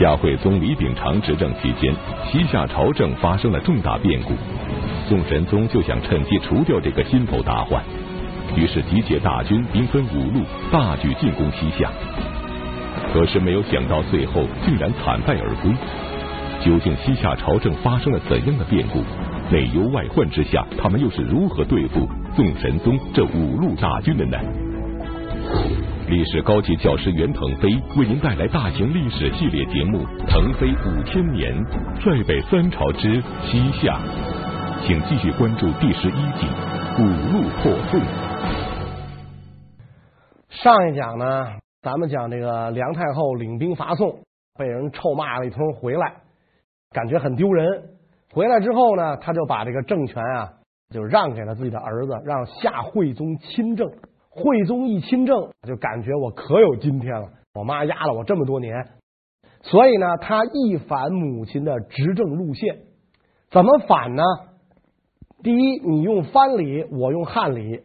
[0.00, 1.94] 夏惠宗李秉常执政期间，
[2.24, 4.32] 西夏朝政发生了重大变故，
[5.06, 7.84] 宋神宗就想趁机除掉这个心头大患，
[8.56, 10.42] 于是集结大军，兵分五路，
[10.72, 11.90] 大举进攻西夏。
[13.12, 15.70] 可是没有想到，最后竟然惨败而归。
[16.64, 19.02] 究竟西夏朝政发生了怎样的变故？
[19.54, 24.38] 内忧外患之下，他们又是如何对付宋神宗这五路大军的呢？
[26.10, 31.54] 历史高级教师袁腾飞为您带来大型历史系列节目《腾飞五千年》，
[32.02, 33.96] 塞北三朝之西夏，
[34.84, 36.48] 请继续关注第十一集
[36.98, 38.00] 《五路破宋》。
[40.48, 41.46] 上一讲呢，
[41.80, 44.18] 咱们讲这个梁太后领兵伐宋，
[44.58, 46.12] 被人臭骂了一通，回来
[46.90, 47.84] 感觉很丢人。
[48.32, 50.48] 回来之后呢，他就把这个政权啊，
[50.92, 53.88] 就让给了自己的儿子，让夏惠宗亲政。
[54.30, 57.28] 惠宗一亲政，就感觉我可有今天了。
[57.52, 58.86] 我妈压了我这么多年，
[59.62, 62.82] 所以呢，他一反母亲的执政路线。
[63.50, 64.22] 怎么反呢？
[65.42, 67.80] 第一，你用藩礼，我用汉礼；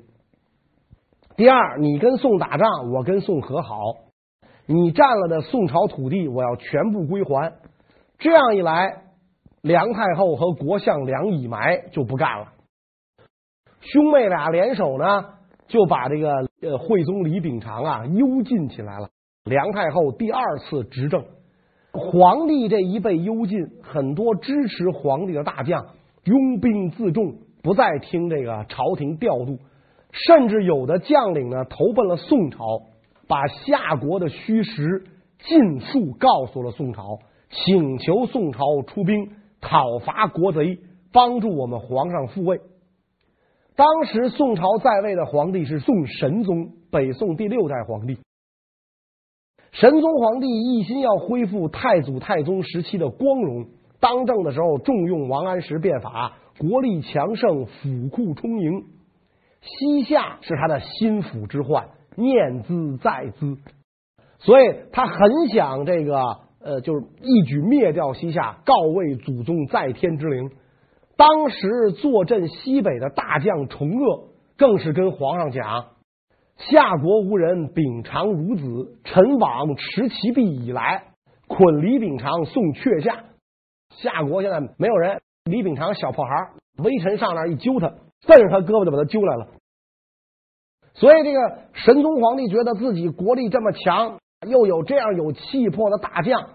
[1.35, 3.77] 第二，你跟宋打仗，我跟宋和好。
[4.67, 7.53] 你占了的宋朝土地，我要全部归还。
[8.19, 9.03] 这样一来，
[9.61, 12.53] 梁太后和国相梁以埋就不干了。
[13.81, 15.34] 兄妹俩联手呢？
[15.67, 19.09] 就把这个呃惠宗李秉常啊幽禁起来了。
[19.43, 21.23] 梁太后第二次执政，
[21.91, 25.85] 皇帝这一被幽禁，很多支持皇帝的大将
[26.23, 29.59] 拥兵自重，不再听这个朝廷调度，
[30.11, 32.83] 甚至有的将领呢投奔了宋朝，
[33.27, 35.03] 把夏国的虚实
[35.39, 37.19] 尽数告诉了宋朝，
[37.49, 39.29] 请求宋朝出兵
[39.61, 40.79] 讨伐国贼，
[41.11, 42.59] 帮助我们皇上复位。
[43.75, 48.17] 当时宋朝在位的皇帝是宋神宗，北宋第六代皇帝。
[49.73, 53.65] 神宗皇帝一心要恢复太祖太宗时期的光荣，
[53.99, 58.85] 当政的时候重用王安石变法，国力强盛，府库充盈。
[59.59, 63.57] 西夏是他的心腹之患，念兹在兹，
[64.39, 66.21] 所以他很想这个
[66.61, 70.51] 呃，就是一举灭掉西夏，告慰祖宗在天之灵。
[71.17, 75.85] 当时坐镇西北的大将崇鄂，更是跟皇上讲
[76.59, 78.97] ：“夏国无人，秉常孺子。
[79.05, 81.13] 臣往持其璧以来，
[81.47, 83.23] 捆李秉常送阙下。
[83.91, 86.31] 夏国现在没有人，李秉常小破孩，
[86.83, 87.93] 微臣上那一揪他，
[88.27, 89.47] 攥着他胳膊就把他揪来了。
[90.95, 96.49] 所以这个神宗皇帝觉得自己国力这么强，又有这样有气魄的大将，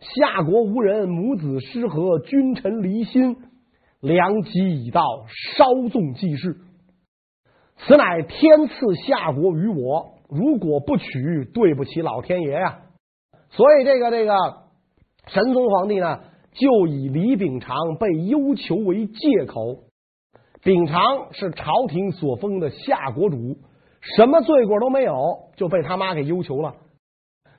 [0.00, 3.36] 夏国无人，母子失和，君臣离心。”
[4.02, 5.00] 良机已到，
[5.56, 6.56] 稍纵即逝。
[7.76, 12.80] 此乃天赐夏国于我，如果不取，对不起老天爷呀。
[13.50, 14.34] 所以这个这个
[15.28, 16.20] 神宗皇帝呢，
[16.50, 19.84] 就以李秉常被幽囚为借口。
[20.64, 23.56] 秉常是朝廷所封的夏国主，
[24.00, 25.14] 什么罪过都没有，
[25.56, 26.74] 就被他妈给幽囚了。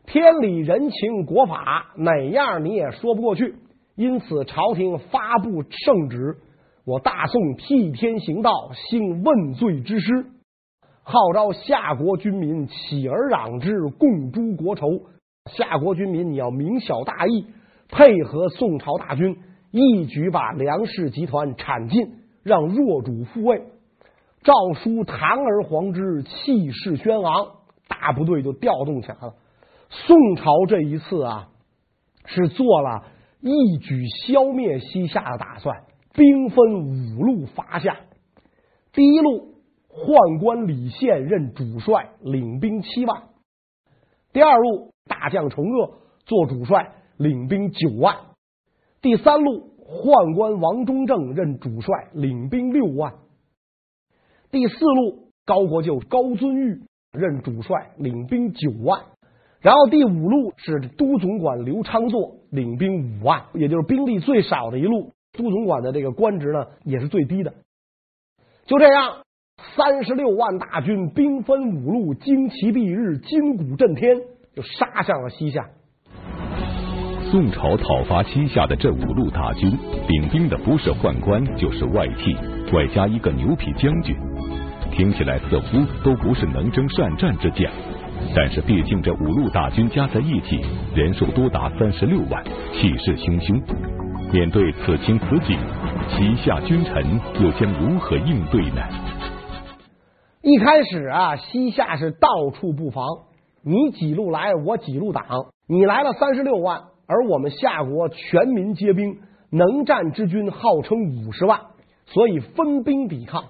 [0.05, 3.55] 天理人情国法，哪样你也说不过去。
[3.95, 6.37] 因此，朝廷发布圣旨，
[6.83, 10.25] 我大宋替天行道，兴问罪之师，
[11.03, 14.87] 号召夏国军民起而攘之，共诛国仇。
[15.45, 17.45] 夏国军民，你要明晓大义，
[17.87, 19.37] 配合宋朝大军，
[19.69, 23.61] 一举把梁氏集团铲尽，让弱主复位。
[24.41, 27.47] 诏书堂而皇之，气势轩昂，
[27.87, 29.35] 大部队就调动起来了。
[29.89, 31.49] 宋朝这一次啊，
[32.25, 33.03] 是做了。
[33.45, 37.97] 一举消灭西夏的打算，兵分五路伐夏。
[38.93, 39.55] 第一路，
[39.89, 43.23] 宦官李宪任主帅，领兵七万；
[44.31, 45.95] 第二路，大将崇鄂
[46.25, 48.15] 做主帅，领兵九万；
[49.01, 53.11] 第三路，宦官王中正任主帅，领兵六万；
[54.51, 56.81] 第四路，高国舅高遵玉
[57.11, 59.01] 任主帅，领兵九万。
[59.59, 65.11] 然后第五路是都总管刘昌祚领兵五万，也就是兵力最少的一路。
[65.35, 67.55] 都总管的这个官职呢，也是最低的。
[68.67, 69.23] 就这样，
[69.75, 74.15] 三十六万大军，兵分五路，旌旗蔽日，金鼓震天，
[74.55, 75.67] 就杀向了西夏。
[77.31, 79.75] 宋朝讨伐西夏的这五路大军，
[80.07, 82.35] 领兵的不是宦官，就是外戚，
[82.71, 84.15] 外加一个牛皮将军，
[84.91, 87.71] 听起来似乎都不是能征善战之将。
[88.35, 90.59] 但是，毕竟这五路大军加在一起，
[90.95, 92.43] 人数多达三十六万，
[92.73, 93.61] 气势汹汹。
[94.31, 95.59] 面对此情此景，
[96.09, 98.81] 西夏君臣又将如何应对呢？
[100.41, 103.05] 一开始啊，西夏是到处布防，
[103.63, 105.23] 你几路来，我几路挡。
[105.67, 109.19] 你来了三十六万，而我们夏国全民皆兵，
[109.51, 111.61] 能战之军号称五十万，
[112.07, 113.43] 所以分兵抵抗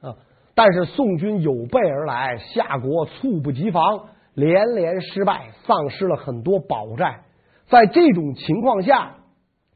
[0.00, 0.16] 啊。
[0.54, 7.24] 但是宋军有备而来，夏国猝不及防，连连失败，丧失了很多宝寨。
[7.68, 9.16] 在这种情况下，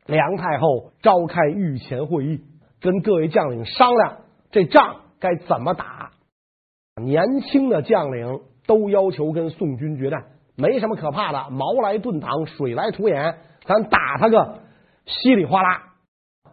[0.07, 2.41] 梁太后召开御前会议，
[2.81, 4.17] 跟各位将领商量
[4.51, 6.11] 这仗该怎么打。
[7.01, 10.25] 年轻的将领都要求跟宋军决战，
[10.57, 14.61] 没什么可怕的，矛来盾挡，水来土掩，咱打他个
[15.07, 15.83] 稀里哗啦，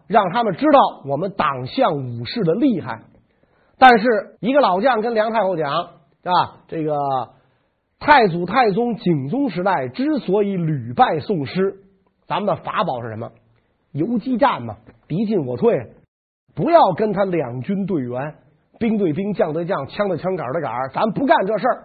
[0.07, 3.03] 让他们知道我们党项武士的厉害。
[3.77, 6.93] 但是一个老将跟梁太后讲啊，这个。
[8.01, 11.83] 太祖、太宗、景宗时代之所以屡败宋师，
[12.25, 13.31] 咱们的法宝是什么？
[13.91, 14.77] 游击战嘛，
[15.07, 15.93] 敌进我退，
[16.55, 18.33] 不要跟他两军对员，
[18.79, 21.83] 兵对兵，将对将，枪对枪，杆对杆，咱不干这事儿，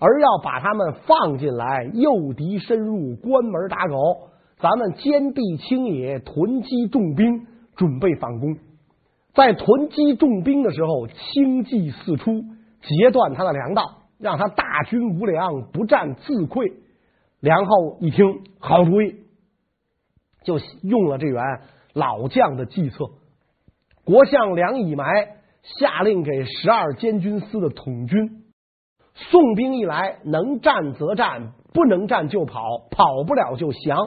[0.00, 7.46] 而要把他们放进来，诱敌深入，关门打狗，咱们坚壁清野，囤积重兵，
[7.76, 8.56] 准备反攻。
[9.34, 12.32] 在囤积重兵的时候，轻骑四出，
[12.80, 14.03] 截断他的粮道。
[14.18, 16.74] 让他大军无粮，不战自溃。
[17.40, 19.16] 梁后一听，好主意，
[20.44, 21.42] 就用了这员
[21.92, 23.10] 老将的计策。
[24.04, 25.04] 国相梁以埋
[25.62, 28.44] 下令给十二监军司的统军：
[29.14, 33.98] 宋兵一来，能战则战，不能战就跑，跑不了就降。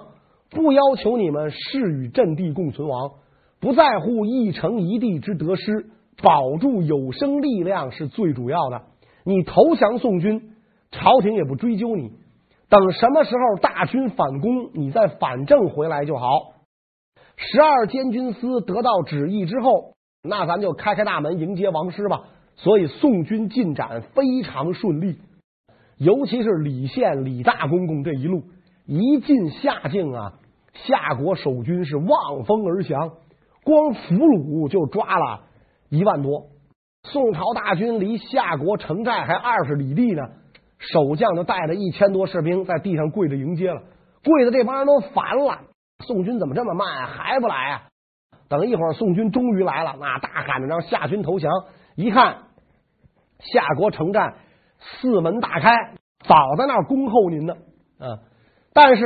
[0.49, 3.11] 不要求你们誓与阵地共存亡，
[3.59, 5.89] 不在乎一城一地之得失，
[6.23, 8.83] 保住有生力量是最主要的。
[9.27, 10.53] 你投降宋军，
[10.89, 12.13] 朝廷也不追究你。
[12.69, 16.53] 等什么时候大军反攻，你再反正回来就好。
[17.35, 22.21] 十二监军司得到旨意之后，那咱就开开大门迎接王师吧。
[22.55, 25.19] 所以宋军进展非常顺利，
[25.97, 28.43] 尤其是李宪李大公公这一路
[28.85, 30.35] 一进夏境啊，
[30.73, 33.11] 夏国守军是望风而降，
[33.65, 35.41] 光俘虏就抓了
[35.89, 36.45] 一万多。
[37.03, 40.23] 宋朝大军离夏国城寨还二十里地呢，
[40.77, 43.81] 守将就带着一千多士兵在地上跪着迎接了，
[44.23, 45.59] 跪的这帮人都烦了。
[46.05, 47.07] 宋军怎么这么慢？
[47.07, 47.81] 还不来啊？
[48.49, 51.51] 等一会儿，宋军终于来了，那大喊着让夏军投降。
[51.95, 52.43] 一看，
[53.39, 54.35] 夏国城寨
[54.79, 55.71] 四门大开，
[56.25, 57.53] 早在那儿恭候您呢。
[57.99, 58.19] 啊，
[58.73, 59.03] 但是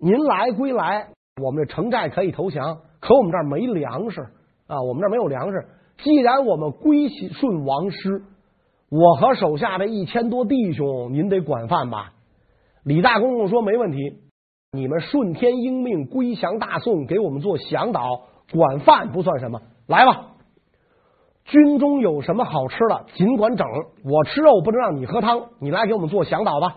[0.00, 1.08] 您来归来，
[1.40, 4.20] 我们这城寨可以投降，可我们这儿没粮食
[4.66, 5.66] 啊，我们这儿没有粮食。
[5.98, 8.22] 既然我们归顺王师，
[8.90, 12.12] 我和手下的一千多弟兄，您得管饭吧？
[12.84, 13.98] 李大公公说没问题，
[14.72, 18.22] 你们顺天应命归降大宋，给我们做向导，
[18.52, 19.62] 管饭不算什么。
[19.88, 20.34] 来吧，
[21.44, 23.66] 军中有什么好吃的，尽管整。
[24.04, 26.76] 我吃肉不能让你喝汤，你来给我们做向导吧。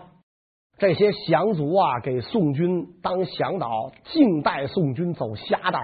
[0.78, 5.80] 这些降卒啊，给宋军当向导，静待宋军走瞎道。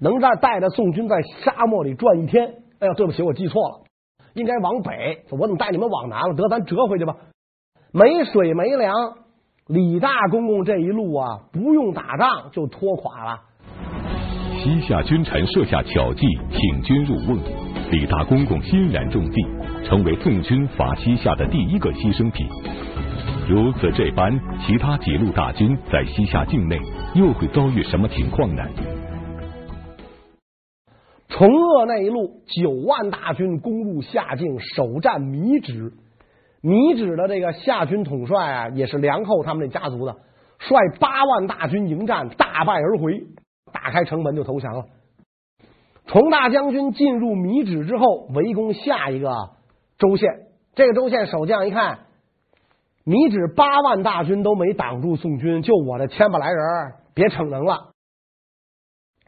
[0.00, 2.54] 能在带着宋军在沙漠里转一天？
[2.80, 3.80] 哎呀，对不起，我记错了，
[4.34, 5.24] 应该往北。
[5.30, 6.34] 我怎么带你们往南了？
[6.34, 7.16] 得，咱折回去吧。
[7.92, 8.92] 没水没粮，
[9.68, 13.40] 李大公公这一路啊，不用打仗就拖垮了。
[14.58, 17.38] 西夏君臣设下巧计，请军入瓮，
[17.90, 19.42] 李大公公欣然中计，
[19.84, 22.46] 成为宋军伐西夏的第一个牺牲品。
[23.48, 26.80] 如此这般，其他几路大军在西夏境内
[27.14, 28.62] 又会遭遇什么情况呢？
[31.34, 35.92] 崇鄂那一路九万大军攻入夏境，首战米脂。
[36.62, 40.12] 米脂的这个夏军统帅啊，也是梁后他们这家族的，
[40.60, 43.26] 率八万大军迎战，大败而回，
[43.72, 44.84] 打开城门就投降了。
[46.06, 49.34] 崇大将军进入米脂之后，围攻下一个
[49.98, 50.28] 州县。
[50.76, 52.06] 这个州县守将一看，
[53.02, 56.62] 米脂八万大军都没挡住宋军，就我这千把来人，
[57.12, 57.90] 别逞能了，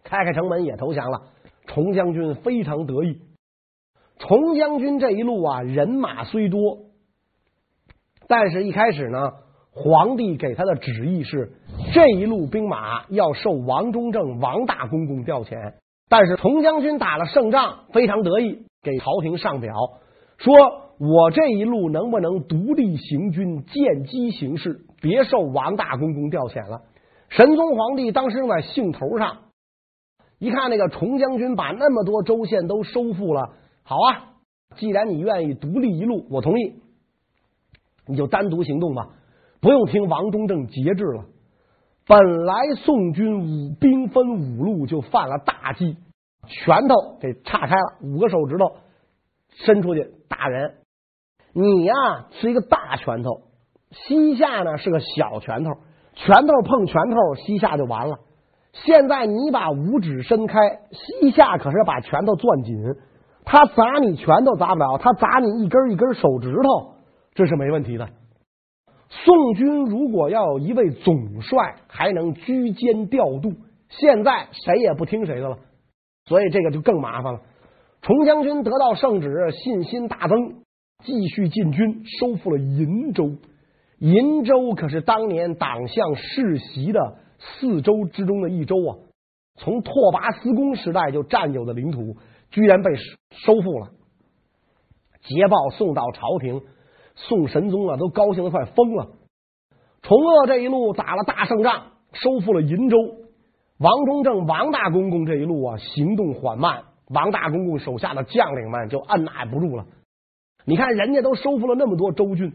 [0.05, 1.33] 开开城门也投降了。
[1.67, 3.21] 崇将军非常得意。
[4.19, 6.79] 崇将军这一路啊，人马虽多，
[8.29, 9.33] 但是一开始呢，
[9.73, 11.53] 皇帝给他的旨意是
[11.93, 15.75] 这一路兵马要受王中正、王大公公调遣。
[16.09, 19.75] 但是崇将军打了胜仗，非常得意，给朝廷上表
[20.39, 20.55] 说
[20.99, 26.83] ：“我这一路能不能独立行军，见机行事，别受王大公公调遣了。”
[27.29, 29.39] 神宗皇帝当时在兴头上。
[30.39, 34.35] 一看那个崇将军把那么多州县都收复了，好啊！
[34.77, 36.75] 既然你愿意独立一路，我同意，
[38.07, 39.09] 你就单独行动吧，
[39.61, 41.25] 不用听王中正节制了。
[42.07, 45.97] 本来宋军五兵分五路就犯了大忌，
[46.47, 48.77] 拳头给岔开了，五个手指头
[49.65, 50.75] 伸出去打人。
[51.55, 51.95] 你呀
[52.33, 53.41] 是一个大拳头，
[53.91, 55.71] 西夏呢是个小拳头，
[56.15, 58.19] 拳头碰拳头，西夏就完了。
[58.85, 60.59] 现在你把五指伸开，
[60.93, 62.77] 西夏可是把拳头攥紧，
[63.45, 66.95] 他砸你拳头砸不了，他砸你一根一根手指头，
[67.35, 68.09] 这是没问题的。
[69.09, 73.53] 宋军如果要有一位总帅，还能居间调度，
[73.89, 75.59] 现在谁也不听谁的了，
[76.27, 77.41] 所以这个就更麻烦了。
[78.03, 80.57] 崇将军得到圣旨，信心大增，
[81.03, 83.31] 继续进军，收复了银州。
[83.99, 88.97] 银州可是当年党项世袭的四州之中的一州啊，
[89.57, 92.17] 从拓跋思恭时代就占有的领土，
[92.51, 92.95] 居然被
[93.31, 93.91] 收复了。
[95.23, 96.63] 捷报送到朝廷，
[97.15, 99.09] 宋神宗啊都高兴的快疯了。
[100.03, 102.97] 崇鄂这一路打了大胜仗，收复了银州。
[103.79, 109.87] 王中正、王大公公这一路啊行动缓慢，王大公公手下的将领们就按捺不住了。
[110.65, 112.55] 你看人家都收复了那么多州郡。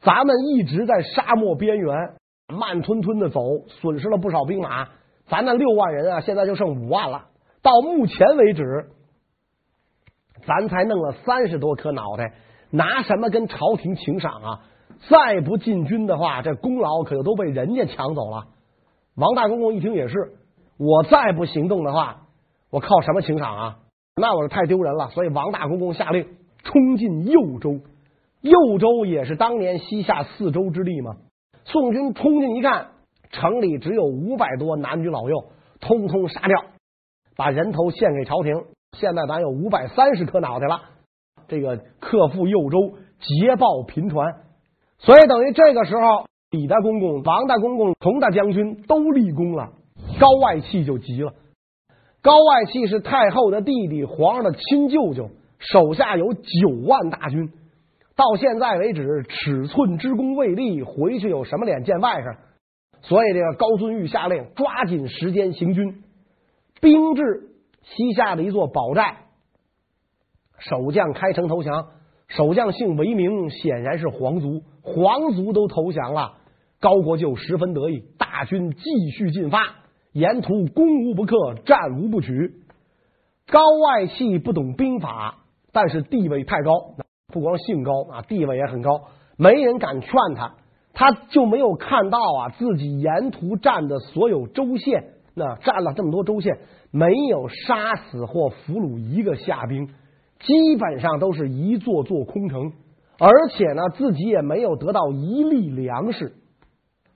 [0.00, 2.14] 咱们一直在沙漠边缘
[2.48, 4.88] 慢吞吞的走，损失了不少兵马。
[5.28, 7.26] 咱那六万人啊，现在就剩五万了。
[7.62, 8.90] 到目前为止，
[10.46, 12.34] 咱才弄了三十多颗脑袋，
[12.70, 14.60] 拿什么跟朝廷请赏啊？
[15.10, 18.46] 再不进军的话，这功劳可就都被人家抢走了。
[19.16, 20.14] 王大公公一听也是，
[20.78, 22.28] 我再不行动的话，
[22.70, 23.78] 我靠什么请赏啊？
[24.14, 25.10] 那我是太丢人了。
[25.10, 26.28] 所以王大公公下令
[26.62, 27.80] 冲进右州。
[28.40, 31.16] 右州也是当年西夏四州之地吗？
[31.66, 32.88] 宋军冲进一看，
[33.30, 35.46] 城里只有五百多男女老幼，
[35.80, 36.64] 通通杀掉，
[37.36, 38.54] 把人头献给朝廷。
[38.96, 40.80] 现在咱有五百三十颗脑袋了，
[41.48, 44.34] 这个克复右州，捷报频传。
[44.98, 49.72] 所以等于这个时候，李大公公、王大公公、佟大将军都立功了，
[50.20, 51.34] 高外戚就急了。
[52.22, 57.50] 高外戚是太后的弟弟，皇上的亲舅舅，手下有九万大军。
[58.16, 62.36] 到现在为止，尺寸之功未立，回去有什么脸见外甥？
[63.02, 66.02] 所以这个高遵玉下令抓紧时间行军，
[66.80, 67.50] 兵至
[67.82, 69.18] 西夏的一座堡寨，
[70.58, 71.88] 守将开城投降。
[72.28, 76.38] 守将姓韦明，显然是皇族，皇族都投降了，
[76.80, 79.76] 高国舅十分得意，大军继续进发，
[80.10, 82.54] 沿途攻无不克，战无不取。
[83.46, 86.96] 高外戚不懂兵法，但是地位太高。
[87.32, 90.54] 不光姓高啊，地位也很高，没人敢劝他，
[90.92, 96.58] 他就没有看到啊自己沿途占的所有州县，那占了这么多州县，
[96.92, 99.88] 没有杀死或俘虏一个夏兵，
[100.38, 102.72] 基本上都是一座座空城，
[103.18, 106.36] 而且呢自己也没有得到一粒粮食，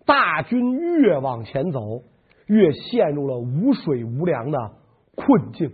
[0.05, 2.03] 大军越往前走，
[2.47, 4.59] 越陷入了无水无粮的
[5.15, 5.71] 困境。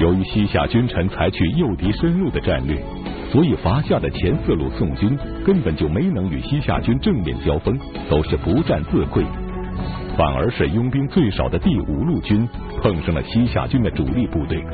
[0.00, 2.82] 由于西夏君臣采取诱敌深入的战略，
[3.30, 7.78] 所以伐夏的前四路宋军根本就没能与西夏军正面交锋，
[8.10, 9.24] 都是不战自溃。
[10.16, 12.46] 反而是佣兵最少的第五路军
[12.82, 14.64] 碰上了西夏军的主力部队。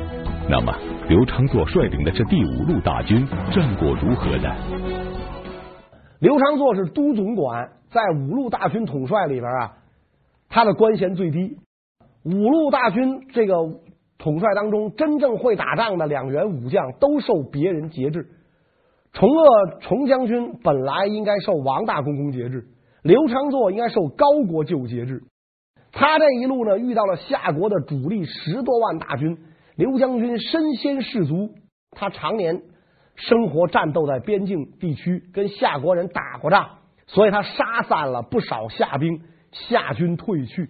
[0.49, 0.73] 那么，
[1.07, 4.49] 刘昌祚率领的这第五路大军战果如何呢？
[6.19, 9.73] 刘昌祚是都总管，在五路大军统帅里边啊，
[10.49, 11.57] 他的官衔最低。
[12.23, 13.53] 五路大军这个。
[14.23, 18.27] 统帅当中真正会打仗的两员武将都受别人节制。
[19.13, 22.67] 崇鄂崇将军本来应该受王大公公节制，
[23.01, 25.23] 刘昌祚应该受高国舅节制。
[25.91, 29.37] 他这一路呢，遇到了夏国的主力十多万大军。
[29.75, 31.55] 刘将军身先士卒，
[31.89, 32.61] 他常年
[33.15, 39.23] 生活战斗在边境地区，跟夏国人打过仗，所以他杀散了不少夏兵。
[39.51, 40.69] 夏军退去，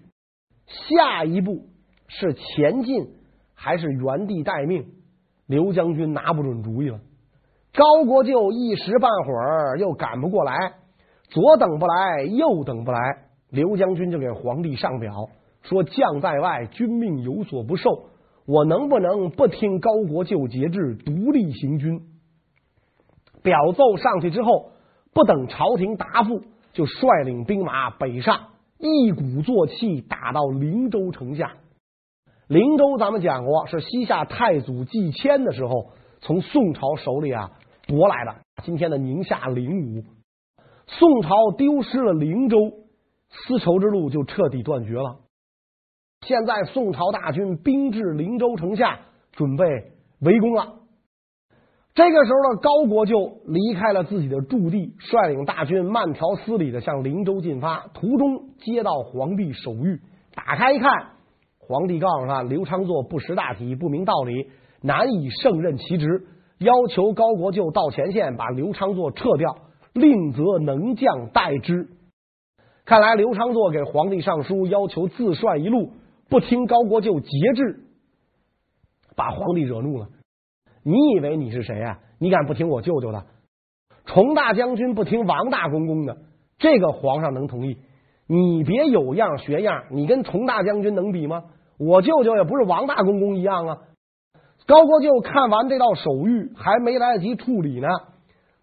[0.65, 1.67] 下一步
[2.07, 3.20] 是前进。
[3.63, 4.87] 还是原地待命，
[5.45, 6.99] 刘将军拿不准主意了。
[7.75, 10.73] 高国舅一时半会儿又赶不过来，
[11.29, 12.99] 左等不来，右等不来，
[13.51, 15.13] 刘将军就给皇帝上表
[15.61, 18.07] 说：“将在外，君命有所不受，
[18.47, 22.01] 我能不能不听高国舅节制，独立行军？”
[23.43, 24.71] 表奏上去之后，
[25.13, 26.41] 不等朝廷答复，
[26.73, 28.47] 就率领兵马北上，
[28.79, 31.51] 一鼓作气打到灵州城下。
[32.51, 37.51] 灵州咱们讲过，是西夏太祖继迁的时候从宋朝手里啊
[37.87, 38.35] 夺来的。
[38.61, 40.03] 今天的宁夏灵武，
[40.85, 42.57] 宋朝丢失了灵州，
[43.29, 45.19] 丝绸之路就彻底断绝了。
[46.27, 48.99] 现在宋朝大军兵至灵州城下，
[49.31, 49.63] 准备
[50.19, 50.73] 围攻了。
[51.93, 57.87] 这个时候呢，高国舅离开了自己的驻地，率领大军慢条斯理的向灵州进发。
[57.93, 60.01] 途中接到皇帝手谕，
[60.35, 61.11] 打开一看。
[61.71, 64.49] 皇帝告诉他，刘昌祚不识大体，不明道理，
[64.81, 69.55] 难以胜任其职，要求高国舅到前线把刘昌祚撤掉，
[69.93, 71.87] 另择能将代之。
[72.83, 75.93] 看来刘昌祚给皇帝上书，要求自率一路，
[76.29, 77.85] 不听高国舅节制，
[79.15, 80.09] 把皇帝惹怒了。
[80.83, 81.99] 你以为你是谁、啊？
[82.19, 83.23] 你敢不听我舅舅的？
[84.03, 86.17] 崇大将军不听王大公公的，
[86.57, 87.77] 这个皇上能同意？
[88.27, 91.45] 你别有样学样，你跟崇大将军能比吗？
[91.83, 93.77] 我舅舅也不是王大公公一样啊。
[94.67, 97.87] 高国舅看完这道手谕，还没来得及处理呢，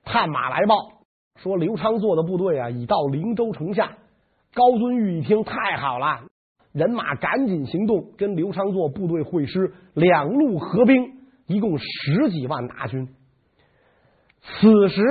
[0.04, 0.76] 探马来报
[1.40, 3.98] 说刘昌做的部队啊已到灵州城下。
[4.54, 6.20] 高遵玉一听，太好了，
[6.72, 13.08] 人马赶紧行动，跟刘昌做部队会师，两路合兵，一共十几万大军。
[14.40, 15.02] 此时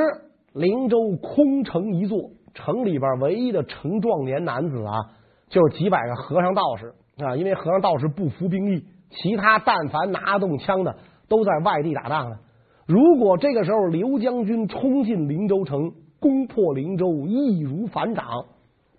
[0.53, 5.11] 灵州空城一座，城里边唯一的成壮年男子啊，
[5.49, 8.85] 就是几百个和尚道士啊，因为和尚道士不服兵役。
[9.09, 10.97] 其他但凡拿动枪的
[11.29, 12.39] 都在外地打仗呢。
[12.85, 18.25] 如果这个时候刘将军冲进灵州城，攻破灵州，易如反掌。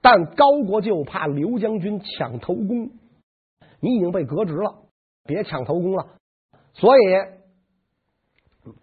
[0.00, 2.90] 但高国舅怕刘将军抢头功，
[3.80, 4.76] 你已经被革职了，
[5.24, 6.06] 别抢头功了。
[6.72, 7.02] 所以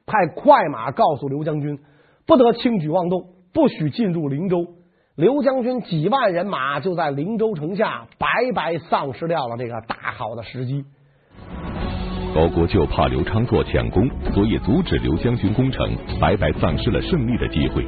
[0.06, 1.80] 派快马告诉刘将军，
[2.28, 4.76] 不得轻举妄动，不许进入灵州。
[5.16, 10.84] 刘将军几万人马就在灵州城下白白丧失掉了这个大好的时机。
[12.36, 17.88] 高国舅怕刘昌祚抢功，所以阻止刘将军攻城，白白丧失了胜利的机会。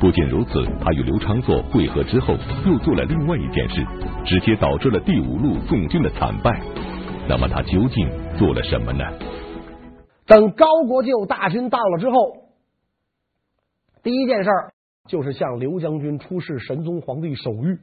[0.00, 2.34] 不仅如此，他与刘昌祚会合之后，
[2.66, 3.86] 又做了另外一件事，
[4.24, 6.60] 直接导致了第五路宋军的惨败。
[7.28, 9.04] 那么他究竟做了什么呢？
[10.26, 12.16] 等高国舅大军到了之后，
[14.02, 14.50] 第一件事
[15.06, 17.78] 就是向刘将军出示神宗皇帝手谕。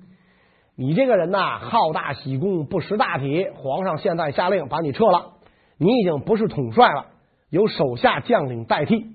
[0.75, 3.47] 你这个人呐，好大喜功，不识大体。
[3.55, 5.33] 皇上现在下令把你撤了。
[5.77, 7.07] 你已经不是统帅了，
[7.49, 9.05] 由手下将领代替。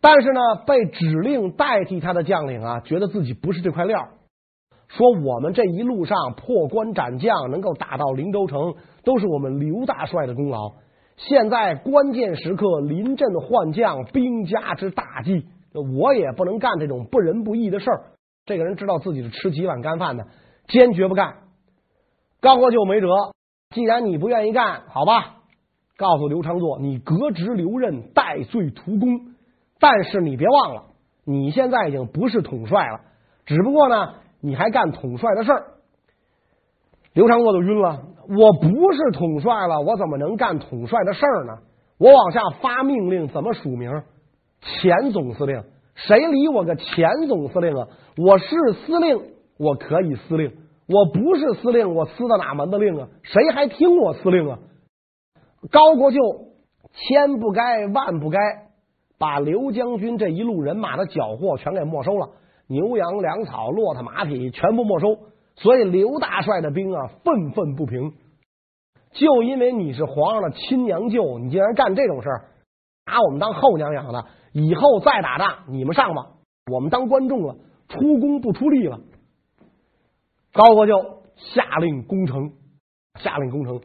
[0.00, 4.08] 但是呢，被指令代替他的将领啊，觉得自己不是这块料，
[4.88, 10.72] 说我们这一路上破关斩将，能够打到灵州城，都是我们刘大帅的功劳。
[11.16, 18.12] 现在关键时刻临阵换将，兵家之大忌，我也不能干这种不仁不义的事儿。
[18.46, 20.26] 这个人知道自己是吃几碗干饭的，
[20.68, 21.36] 坚决不干。
[22.40, 23.08] 高国舅没辙，
[23.74, 25.36] 既然你不愿意干，好吧。
[25.96, 29.34] 告诉刘昌祚，你革职留任，戴罪图功。
[29.78, 30.84] 但是你别忘了，
[31.24, 33.00] 你现在已经不是统帅了，
[33.44, 35.66] 只不过呢，你还干统帅的事儿。
[37.12, 41.58] 刘昌祚就晕了，我不是统帅了，我怎么能干统帅的事儿呢？
[41.98, 44.02] 我往下发命令怎么署名？
[44.60, 45.62] 前总司令，
[45.94, 47.88] 谁理我个前总司令啊？
[48.16, 48.46] 我是
[48.84, 49.20] 司令，
[49.58, 50.50] 我可以司令；
[50.86, 53.08] 我不是司令，我司的哪门子令啊？
[53.22, 54.58] 谁还听我司令啊？
[55.70, 56.18] 高国舅
[56.92, 58.38] 千不该万不该，
[59.18, 62.30] 把刘将军这一路人马的缴获全给没收了，
[62.66, 65.18] 牛羊粮草、骆驼马匹全部没收。
[65.56, 68.12] 所以刘大帅的兵啊愤愤不平。
[69.12, 72.44] 就因为你是皇上的亲娘舅，你竟然干这种事儿，
[73.06, 74.24] 拿我们当后娘养的。
[74.52, 76.32] 以后再打仗，你们上吧，
[76.72, 77.56] 我们当观众了，
[77.88, 79.00] 出工不出力了。
[80.52, 82.52] 高国舅下令攻城，
[83.14, 83.80] 下令攻城。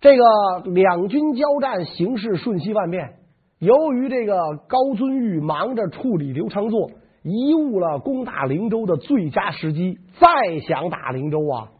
[0.00, 0.24] 这个
[0.70, 3.16] 两军交战，形势瞬息万变。
[3.58, 4.36] 由于这个
[4.68, 6.90] 高遵玉忙着处理刘长作，
[7.22, 9.98] 贻误了攻打灵州的最佳时机。
[10.18, 11.70] 再想打灵州啊，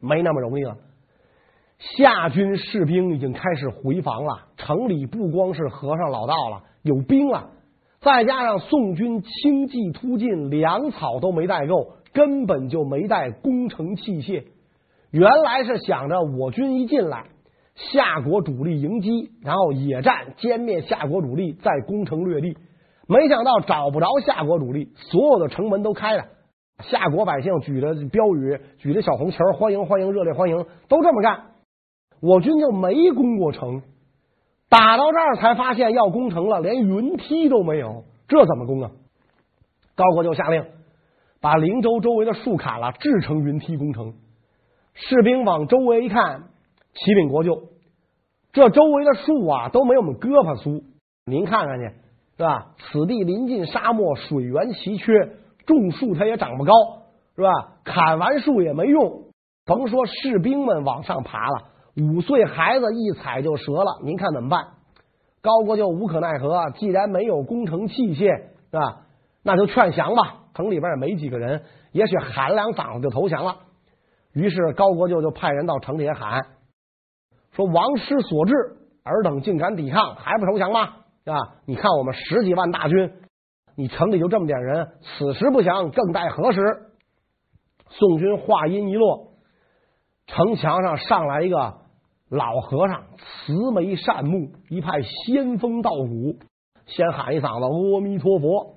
[0.00, 0.76] 没那么容易了。
[1.78, 7.50] 夏军士兵已经开始回防了，城里不光是和尚老道了，有兵了。
[8.00, 14.44] 再加上宋军轻骑突进，粮草都没带够，根本就没带攻城器械。
[15.10, 17.26] 原来是想着我军一进来，
[17.74, 22.56] 夏国主力迎击，然后野战歼灭夏国主力，再攻城略地。
[23.06, 26.24] 没想到找不着夏国主力，所有的城门都开了，
[26.84, 31.48] 夏国百姓举着标语，举着小红旗，欢迎欢迎，热烈欢迎，都这么干。
[32.22, 33.82] 我军就没攻过城，
[34.70, 38.90] 打到这儿才发现要攻城了，连云梯都没有，这怎么攻啊？
[39.96, 40.64] 高国就下令
[41.40, 44.14] 把灵州周围的树砍了，制成云梯攻城。
[44.94, 46.44] 士兵往周围一看，
[46.94, 47.64] 启禀国舅，
[48.52, 50.84] 这周围的树啊都没我们胳膊粗，
[51.26, 51.84] 您看看去，
[52.36, 52.74] 是吧？
[52.78, 55.12] 此地临近沙漠，水源奇缺，
[55.66, 56.72] 种树它也长不高，
[57.34, 57.50] 是吧？
[57.82, 59.24] 砍完树也没用，
[59.64, 61.64] 甭说士兵们往上爬了，
[62.00, 64.68] 五岁孩子一踩就折了，您看怎么办？
[65.42, 68.36] 高国舅无可奈何，既然没有攻城器械，
[68.70, 69.06] 是吧？
[69.42, 70.38] 那就劝降吧。
[70.54, 73.56] 城里边也没几个人，也许喊两嗓子就投降了。
[74.32, 76.42] 于是高国舅就派人到城里喊
[77.52, 78.54] 说：“王师所至，
[79.02, 80.80] 尔等竟敢抵抗，还不投降吗？
[81.24, 81.56] 啊！
[81.66, 83.12] 你看我们十几万大军，
[83.76, 86.60] 你城里就这么点人，此时不降，更待何时？”
[87.88, 89.32] 宋军话音一落，
[90.26, 91.79] 城墙上上来一个
[92.30, 96.36] 老和尚，慈眉善目，一派仙风道骨，
[96.86, 98.76] 先喊一嗓子阿弥陀佛。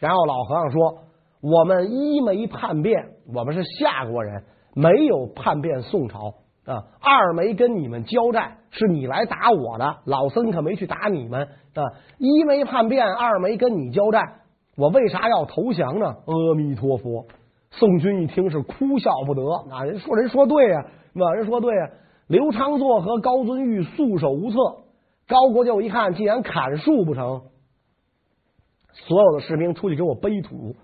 [0.00, 0.98] 然后老和尚说
[1.40, 4.42] ：“我们一没叛变，我们是夏国人，
[4.74, 6.34] 没有叛变宋朝
[6.66, 6.82] 啊。
[7.00, 11.84] 二没跟你们交战，是你来打我的，老僧可没去打你们啊。
[12.18, 14.40] 一没叛变，二没跟你交战，
[14.76, 16.16] 我为啥要投降呢？
[16.26, 17.26] 阿弥陀佛。”
[17.70, 19.84] 宋军一听是哭笑不得啊！
[19.84, 21.32] 人说人说对呀，是吧？
[21.34, 21.90] 人说对呀。
[22.32, 24.56] 刘昌祚和高遵玉束手无策。
[25.28, 27.42] 高国舅一看，既然砍树不成，
[28.90, 30.74] 所有的士兵出去给我背土。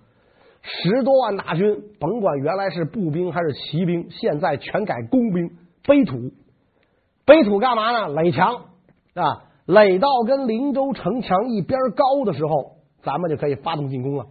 [0.60, 5.56] 十多万大军，甭管原来是步兵还是骑兵，现在全改工兵
[5.86, 6.18] 背土。
[7.24, 8.08] 背土干嘛呢？
[8.08, 8.64] 垒墙
[9.14, 9.44] 啊！
[9.64, 14.26] 垒到跟灵州城墙一边高的时候，咱们就可以发动进攻了。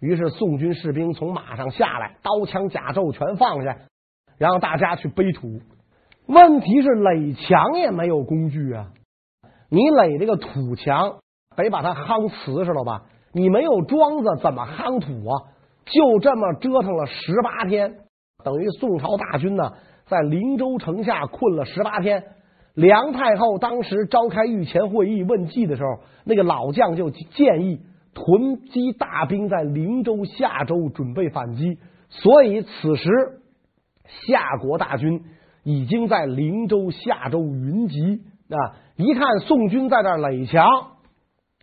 [0.00, 3.76] 于是宋军士兵从马上下来，刀枪甲胄全放下，
[4.38, 5.60] 然后大家去背土。
[6.26, 8.88] 问题是垒墙也没有工具啊！
[9.68, 11.18] 你垒这个土墙，
[11.56, 13.02] 得把它夯瓷实了吧？
[13.32, 15.32] 你没有桩子，怎么夯土啊？
[15.84, 17.96] 就这么折腾了十八天，
[18.42, 19.72] 等于宋朝大军呢，
[20.06, 22.24] 在灵州城下困了十八天。
[22.74, 27.80] 梁太后当时召开御前会议问计的时候，那个老将就建议。
[28.16, 33.10] 囤积大兵在灵州、夏州准备反击，所以此时
[34.06, 35.24] 夏国大军
[35.64, 38.76] 已经在灵州、夏州云集啊！
[38.96, 40.66] 一看宋军在那垒墙，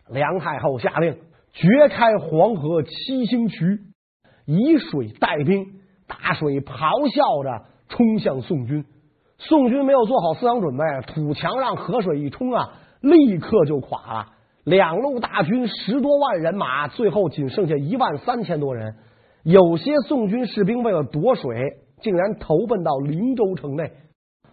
[0.09, 1.17] 梁太后下令
[1.53, 3.79] 掘开黄河七星渠，
[4.45, 5.65] 以水带兵，
[6.07, 8.83] 大水咆哮着冲向宋军。
[9.37, 14.27] 宋军没有做好思想准备，土墙让河水一冲啊，立刻就垮了。
[14.63, 18.95] 两路大军十多万人马，最后仅剩下一万三千多人。
[19.43, 23.91] 有些宋军士兵为了夺水，竟然投奔到灵州城内，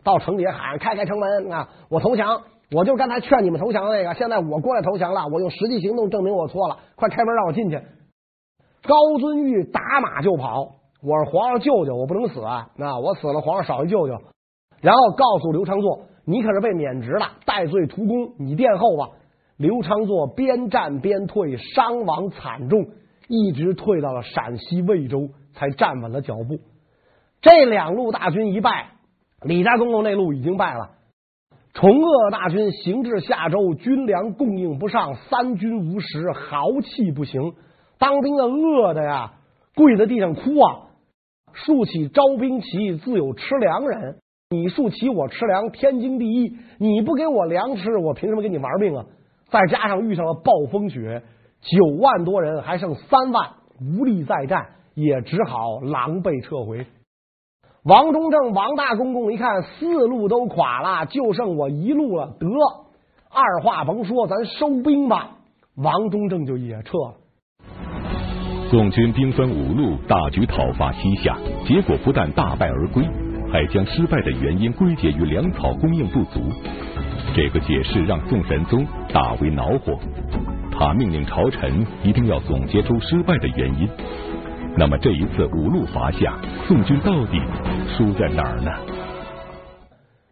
[0.05, 1.69] 到城里喊：“开开城门啊！
[1.91, 2.43] 我投降！
[2.71, 5.27] 我就刚才劝你们投降的那个，现在我过来投降了。
[5.33, 7.77] 我用实际行动证明我错了，快开门让我进去！”
[8.87, 10.77] 高遵玉打马就跑。
[11.03, 12.71] 我是皇上舅舅，我不能死啊！
[12.77, 14.15] 那我死了，皇上少一舅舅。
[14.81, 19.11] 然后告诉刘昌祚：“你可是被免职了，戴罪图功，你殿后吧。”
[19.57, 22.87] 刘昌祚边战边退，伤亡惨重，
[23.29, 26.61] 一直退到了陕西魏州，才站稳了脚步。
[27.41, 28.91] 这两路大军一败，
[29.43, 30.91] 李家公公那路已经败了。
[31.73, 37.55] 崇鄂大军行至夏州，军粮供应不上，三军无食，豪气不行。
[37.99, 39.35] 当兵的饿的呀，
[39.77, 40.89] 跪在地上哭啊！
[41.53, 44.19] 竖起招兵旗，自有吃粮人。
[44.51, 46.57] 你竖旗，我吃粮，天经地义。
[46.79, 49.07] 你不给我粮吃，我凭什么跟你玩命啊？
[49.49, 51.23] 再加上遇上了暴风雪，
[51.61, 56.87] 九万多人还剩三万，无力再战，也只好狼狈撤回。
[57.89, 62.47] 王中正、王大公公一看四路都垮了，就剩我一路了，得，
[63.31, 65.31] 二话甭说，咱收兵吧。
[65.75, 67.15] 王中正就也撤了。
[68.69, 73.03] 宋军兵分五路大举讨伐西夏，结果不但大败而归，
[73.51, 76.41] 还将失败的原因归结于粮草供应不足。
[77.35, 79.99] 这个解释让宋神宗大为恼火，
[80.71, 83.89] 他命令朝臣一定要总结出失败的原因。
[84.79, 87.41] 那么这一次五路伐夏，宋军到底
[87.89, 88.71] 输在哪儿呢？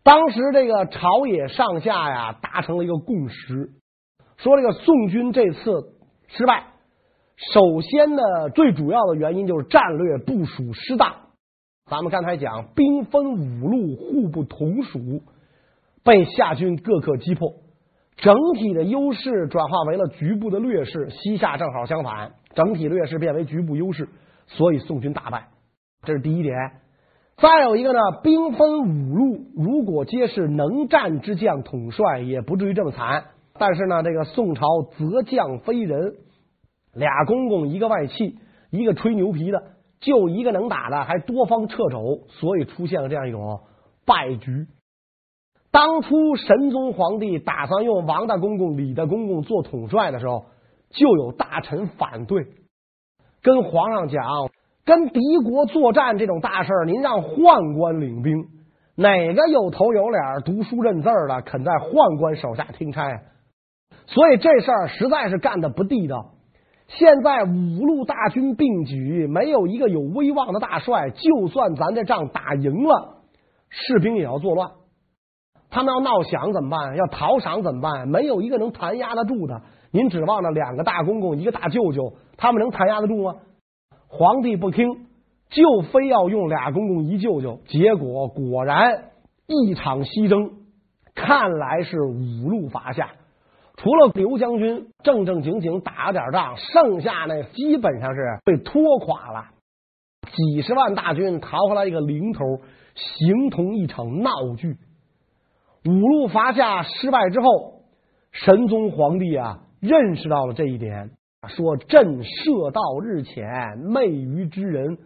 [0.05, 3.73] 当时这个朝野上下呀达成了一个共识，
[4.37, 5.95] 说这个宋军这次
[6.29, 6.63] 失败，
[7.35, 8.23] 首先呢
[8.55, 11.13] 最主要的原因就是战略部署失当。
[11.91, 15.23] 咱们刚才讲兵分五路，互不统属。
[16.05, 17.53] 被夏军各个击破，
[18.17, 21.11] 整体的优势转化为了局部的劣势。
[21.11, 24.09] 西夏正好相反，整体劣势变为局部优势，
[24.47, 25.49] 所以宋军大败。
[26.03, 26.55] 这是第一点。
[27.37, 33.25] 再有一个呢，兵分五路，如果皆是能战之将统帅，也不至于这么惨。
[33.59, 34.67] 但是呢，这个宋朝
[34.99, 36.15] 择将非人，
[36.95, 38.39] 俩公公一个外戚，
[38.71, 39.63] 一个吹牛皮的，
[40.01, 43.61] 就一个能打的，还多方掣肘，所以出现了这样一种
[44.07, 44.67] 败局。
[45.71, 50.47] 当初神宗皇帝打算用王大公公、李大公公做统帅的时候，
[50.91, 52.47] 就有大臣反对，
[53.47, 54.25] 跟皇上讲，
[54.85, 58.35] 跟敌国作战这种大事儿，您让宦官领兵，
[58.97, 63.21] 哪个有头有脸、读书认字的，肯在宦官手下听差？
[64.07, 66.33] 所以这事儿实在是干的不地道。
[66.89, 73.19] 现在五路大军并举，没有一个有威望的大帅，就算咱这仗打赢了，
[73.69, 74.73] 士兵也要作乱。
[75.71, 76.97] 他们要闹饷怎么办？
[76.97, 78.09] 要讨赏怎么办？
[78.09, 79.63] 没有一个能弹压得住的。
[79.97, 83.37] 您指望着两个大公公，一个大舅舅，他们能弹压得住吗？
[84.09, 85.07] 皇帝不听，
[85.49, 89.05] 就非要用俩公公一舅舅，结果果然
[89.47, 90.51] 一场西征，
[91.15, 93.13] 看来是五路伐下。
[93.79, 99.47] 除了刘将军正正经经打了点仗，剩下那基本上是被拖垮了。
[100.31, 102.45] 几十万大军逃回来一个零头，
[102.95, 104.77] 形同一场闹剧。
[105.87, 107.81] 五路伐下失败之后，
[108.33, 111.11] 神宗皇帝啊认识到了这一点，
[111.49, 114.99] 说：“朕射道日浅，昧愚之人，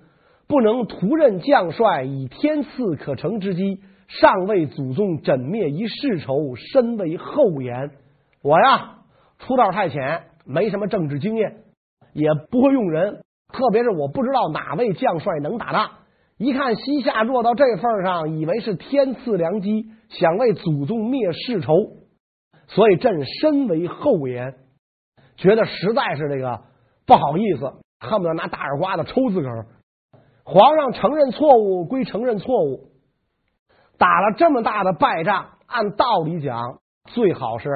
[0.48, 7.90] 不能徒任将帅，以天赐可成之机，尚为祖宗枕灭一世仇，身为后言。”
[8.42, 9.00] 我呀，
[9.38, 11.56] 出道太浅，没什么政治经验，
[12.14, 15.90] 也不会用人，特别是我不知道哪位将帅能打仗。
[16.38, 21.74] 一看西夏弱到这份上，以为是天赐良机，想为祖宗灭世仇，
[22.68, 24.54] 所以朕身为后言，
[25.40, 26.60] 觉得实在是这个
[27.04, 29.66] 不好意思，恨不得拿大耳刮子抽自个儿。
[30.44, 32.90] 皇上承认错误归承认错误，
[33.98, 37.70] 打了这么大的败仗，按道理讲最好是。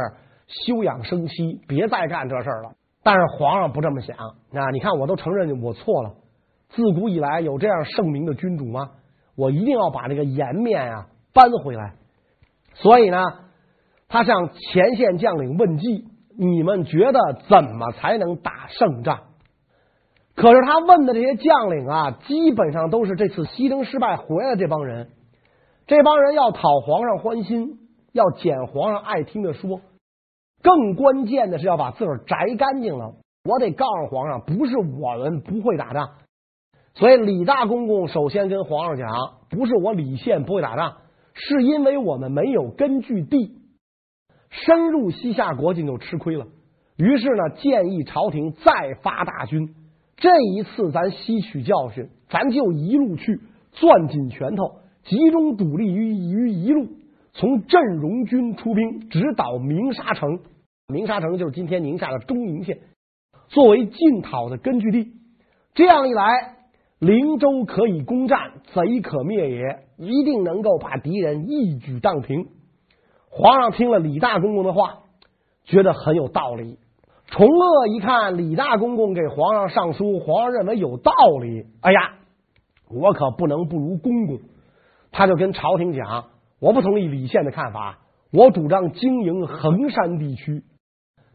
[0.46, 2.72] 休养生息，别再干这事儿了。
[3.02, 4.70] 但是皇上不这么想啊！
[4.74, 6.16] 你看，我都承认我错了。
[6.68, 8.90] 自古以来有这样圣明的君主吗？
[9.38, 11.94] 我一定要把这个颜面啊扳回来。
[12.74, 13.18] 所以呢，
[14.06, 16.04] 他向前线将领问计：
[16.36, 17.18] 你们觉得
[17.48, 19.20] 怎么才能打胜仗？
[20.34, 25.10] 可是他问的这些将领啊，基本上都是这次西征失败回来的这帮人。
[25.86, 27.78] 这帮人要讨皇上欢心，
[28.12, 29.80] 要捡皇上爱听的说。
[30.62, 33.14] 更关键的是要把自个儿摘干净了。
[33.44, 36.10] 我得告诉皇上，不是我们不会打仗。
[36.94, 39.08] 所以李大公公首先跟皇上讲，
[39.50, 40.96] 不是我李宪不会打仗，
[41.34, 43.58] 是因为我们没有根据地，
[44.62, 46.46] 深入西夏国境就吃亏了。
[46.96, 49.74] 于是呢，建议朝廷再发大军。
[50.16, 53.40] 这一次咱吸取教训，咱就一路去，
[53.72, 56.86] 攥紧拳头，集中主力于于一路，
[57.32, 60.38] 从镇戎军出兵，直捣鸣沙城。
[60.86, 62.78] 鸣沙城就是今天宁夏的中宁县，
[63.48, 65.14] 作为进讨的根据地。
[65.74, 66.56] 这样一来，
[67.00, 68.38] 灵州可以攻占，
[68.72, 72.46] 贼可灭也，一定能够把敌人一举荡平。
[73.36, 75.00] 皇上听了李大公公的话，
[75.64, 76.78] 觉得很有道理。
[77.26, 82.14] 崇鄂一看李大公公给皇上上书，皇上认为有道理，哎呀，
[82.88, 84.38] 我可不能不如公公。
[85.10, 86.26] 他就跟朝廷讲，
[86.60, 87.98] 我不同意李宪的看法，
[88.32, 90.62] 我主张经营衡山地区。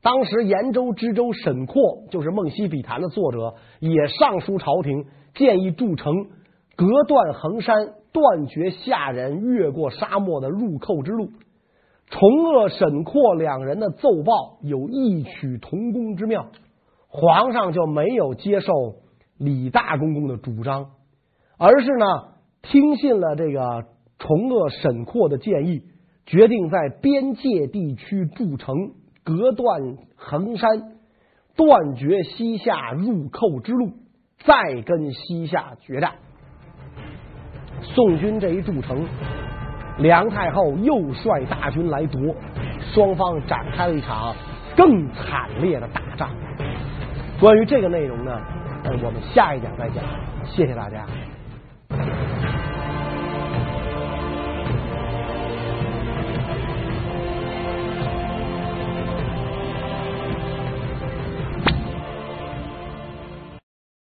[0.02, 6.14] 当时延州知州沈括，就是《梦溪笔谈》的作者，也上书朝廷，建议筑城，
[6.78, 7.76] 隔断衡山，
[8.14, 11.32] 断绝下人越过沙漠的入寇之路。
[12.10, 16.48] 崇鄂、沈括两人的奏报有异曲同工之妙，
[17.08, 18.74] 皇上就没有接受
[19.38, 20.92] 李大公公的主张，
[21.58, 22.06] 而是呢
[22.62, 23.86] 听信了这个
[24.18, 25.84] 崇鄂、沈括的建议，
[26.26, 28.76] 决定在边界地区筑城。
[29.22, 30.70] 隔断衡山，
[31.56, 33.92] 断绝西夏入寇之路，
[34.44, 36.14] 再跟西夏决战。
[37.84, 39.06] 宋军这一筑城，
[40.00, 42.36] 梁太后又率大军来夺，
[42.94, 44.34] 双方展开了一场
[44.76, 46.30] 更惨烈的大战。
[47.40, 48.40] 关于这个内容呢，
[49.04, 50.04] 我们下一讲再讲。
[50.46, 51.06] 谢谢大家。